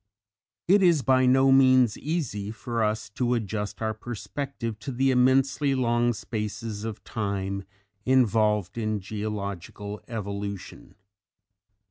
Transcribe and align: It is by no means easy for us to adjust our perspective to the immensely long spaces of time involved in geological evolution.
It 0.67 0.81
is 0.81 1.03
by 1.03 1.27
no 1.27 1.51
means 1.51 1.95
easy 1.95 2.49
for 2.49 2.83
us 2.83 3.07
to 3.11 3.35
adjust 3.35 3.83
our 3.83 3.93
perspective 3.93 4.79
to 4.79 4.91
the 4.91 5.11
immensely 5.11 5.75
long 5.75 6.11
spaces 6.13 6.83
of 6.83 7.03
time 7.03 7.65
involved 8.03 8.79
in 8.79 8.99
geological 8.99 10.01
evolution. 10.07 10.95